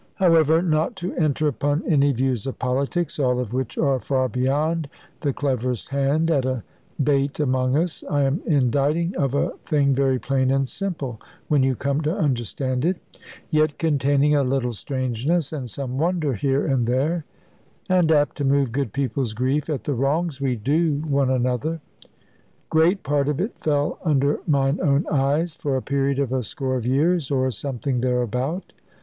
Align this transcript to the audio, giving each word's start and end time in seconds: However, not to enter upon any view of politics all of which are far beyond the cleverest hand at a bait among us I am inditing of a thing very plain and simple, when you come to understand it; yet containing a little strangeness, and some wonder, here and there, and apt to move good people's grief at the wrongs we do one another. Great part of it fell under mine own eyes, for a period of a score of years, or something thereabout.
However, 0.15 0.63
not 0.63 0.95
to 0.95 1.13
enter 1.13 1.47
upon 1.47 1.83
any 1.87 2.11
view 2.11 2.31
of 2.33 2.57
politics 2.57 3.19
all 3.19 3.39
of 3.39 3.53
which 3.53 3.77
are 3.77 3.99
far 3.99 4.27
beyond 4.27 4.89
the 5.19 5.31
cleverest 5.31 5.89
hand 5.89 6.31
at 6.31 6.43
a 6.43 6.63
bait 7.03 7.39
among 7.39 7.77
us 7.77 8.03
I 8.09 8.23
am 8.23 8.41
inditing 8.47 9.15
of 9.15 9.35
a 9.35 9.51
thing 9.63 9.93
very 9.93 10.17
plain 10.17 10.49
and 10.49 10.67
simple, 10.67 11.21
when 11.49 11.61
you 11.61 11.75
come 11.75 12.01
to 12.01 12.17
understand 12.17 12.83
it; 12.83 12.97
yet 13.51 13.77
containing 13.77 14.35
a 14.35 14.41
little 14.43 14.73
strangeness, 14.73 15.53
and 15.53 15.69
some 15.69 15.99
wonder, 15.99 16.33
here 16.33 16.65
and 16.65 16.87
there, 16.87 17.25
and 17.87 18.11
apt 18.11 18.37
to 18.37 18.43
move 18.43 18.71
good 18.71 18.93
people's 18.93 19.35
grief 19.35 19.69
at 19.69 19.83
the 19.83 19.93
wrongs 19.93 20.41
we 20.41 20.55
do 20.55 21.01
one 21.07 21.29
another. 21.29 21.79
Great 22.71 23.03
part 23.03 23.27
of 23.29 23.39
it 23.39 23.55
fell 23.59 23.99
under 24.03 24.39
mine 24.47 24.79
own 24.81 25.05
eyes, 25.11 25.55
for 25.55 25.77
a 25.77 25.81
period 25.83 26.17
of 26.17 26.33
a 26.33 26.41
score 26.41 26.75
of 26.75 26.87
years, 26.87 27.29
or 27.29 27.51
something 27.51 28.01
thereabout. 28.01 28.73